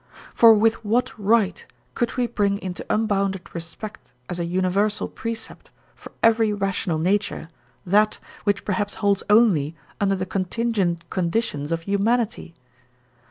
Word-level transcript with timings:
For 0.33 0.55
with 0.55 0.83
what 0.83 1.13
right 1.15 1.63
could 1.93 2.17
we 2.17 2.25
bring 2.25 2.57
into 2.59 2.83
unbounded 2.89 3.53
respect 3.53 4.13
as 4.29 4.39
a 4.39 4.45
universal 4.45 5.07
precept 5.07 5.69
for 5.93 6.11
every 6.23 6.51
rational 6.51 6.97
nature 6.97 7.49
that 7.85 8.17
which 8.43 8.65
perhaps 8.65 8.95
holds 8.95 9.21
only 9.29 9.75
under 9.99 10.15
the 10.15 10.25
contingent 10.25 11.07
conditions 11.11 11.71
of 11.71 11.81
humanity? 11.83 12.55